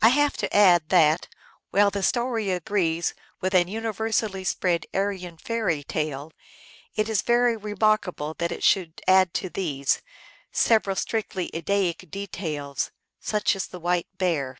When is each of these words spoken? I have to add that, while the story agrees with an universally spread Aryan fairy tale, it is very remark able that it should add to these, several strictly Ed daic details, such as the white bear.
I 0.00 0.08
have 0.08 0.36
to 0.38 0.52
add 0.52 0.88
that, 0.88 1.28
while 1.70 1.90
the 1.92 2.02
story 2.02 2.50
agrees 2.50 3.14
with 3.40 3.54
an 3.54 3.68
universally 3.68 4.42
spread 4.42 4.86
Aryan 4.92 5.36
fairy 5.38 5.84
tale, 5.84 6.32
it 6.96 7.08
is 7.08 7.22
very 7.22 7.56
remark 7.56 8.08
able 8.08 8.34
that 8.40 8.50
it 8.50 8.64
should 8.64 9.00
add 9.06 9.32
to 9.34 9.48
these, 9.48 10.02
several 10.50 10.96
strictly 10.96 11.54
Ed 11.54 11.66
daic 11.66 12.10
details, 12.10 12.90
such 13.20 13.54
as 13.54 13.68
the 13.68 13.78
white 13.78 14.08
bear. 14.18 14.58